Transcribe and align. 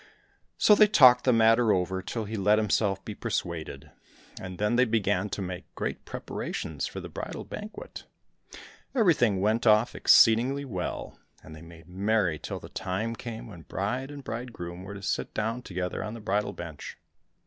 So 0.57 0.73
they 0.73 0.87
talked 0.87 1.25
the 1.25 1.31
matter 1.31 1.63
1 1.67 1.73
60 1.73 1.73
THE 1.73 1.75
IRON 1.75 1.77
WOLF 1.77 1.91
over 1.91 2.01
till 2.01 2.25
he 2.25 2.35
let 2.35 2.57
himself 2.57 3.05
be 3.05 3.13
persuaded, 3.13 3.91
and 4.41 4.57
then 4.57 4.75
they 4.75 4.85
began 4.85 5.29
to 5.29 5.43
make 5.43 5.75
great 5.75 6.05
preparations 6.05 6.87
for 6.87 6.99
the 6.99 7.07
bridal 7.07 7.43
banquet. 7.43 8.05
Everything 8.95 9.41
went 9.41 9.67
off 9.67 9.93
excellently 9.93 10.65
well, 10.65 11.19
and 11.43 11.55
they 11.55 11.61
made 11.61 11.87
merry 11.87 12.39
till 12.39 12.59
the 12.59 12.69
time 12.69 13.15
came 13.15 13.45
when 13.45 13.61
bride 13.61 14.09
and 14.09 14.23
bridegroom 14.23 14.81
were 14.81 14.95
to 14.95 15.03
sit 15.03 15.35
down 15.35 15.61
together 15.61 16.03
on 16.03 16.15
the 16.15 16.19
bridal 16.19 16.53
bench. 16.53 16.97